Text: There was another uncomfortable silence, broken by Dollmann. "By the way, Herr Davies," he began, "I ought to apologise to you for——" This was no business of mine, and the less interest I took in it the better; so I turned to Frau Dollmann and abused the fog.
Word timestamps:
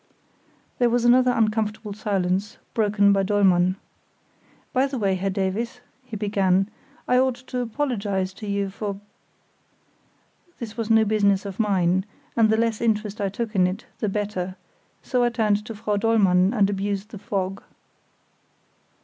There 0.79 0.89
was 0.89 1.05
another 1.05 1.29
uncomfortable 1.29 1.93
silence, 1.93 2.57
broken 2.73 3.13
by 3.13 3.21
Dollmann. 3.21 3.75
"By 4.73 4.87
the 4.87 4.97
way, 4.97 5.13
Herr 5.13 5.29
Davies," 5.29 5.79
he 6.03 6.15
began, 6.17 6.71
"I 7.07 7.19
ought 7.19 7.35
to 7.45 7.59
apologise 7.59 8.33
to 8.33 8.47
you 8.47 8.71
for——" 8.71 8.99
This 10.57 10.75
was 10.75 10.89
no 10.89 11.05
business 11.05 11.45
of 11.45 11.59
mine, 11.59 12.03
and 12.35 12.49
the 12.49 12.57
less 12.57 12.81
interest 12.81 13.21
I 13.21 13.29
took 13.29 13.53
in 13.53 13.67
it 13.67 13.85
the 13.99 14.09
better; 14.09 14.55
so 15.03 15.23
I 15.23 15.29
turned 15.29 15.63
to 15.67 15.75
Frau 15.75 15.97
Dollmann 15.97 16.51
and 16.51 16.67
abused 16.67 17.09
the 17.09 17.19
fog. 17.19 17.61